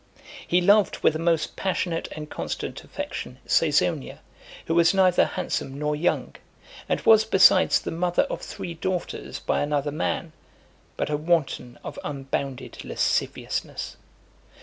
He 0.47 0.61
loved 0.61 0.97
with 1.03 1.15
a 1.15 1.19
most 1.19 1.55
passionate 1.55 2.07
and 2.13 2.27
constant 2.27 2.83
affection 2.83 3.37
Caesonia, 3.47 4.21
who 4.65 4.73
was 4.73 4.95
neither 4.95 5.25
handsome 5.25 5.77
nor 5.77 5.95
young; 5.95 6.35
and 6.89 6.99
was 7.01 7.23
besides 7.23 7.79
the 7.79 7.91
mother 7.91 8.23
of 8.23 8.41
three 8.41 8.73
daughters 8.73 9.37
by 9.37 9.61
another 9.61 9.91
man; 9.91 10.31
but 10.97 11.11
a 11.11 11.17
wanton 11.17 11.77
of 11.83 11.99
unbounded 12.03 12.83
lasciviousness. 12.83 13.95